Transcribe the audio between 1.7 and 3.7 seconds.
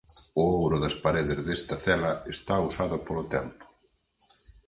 cela está usado polo tempo.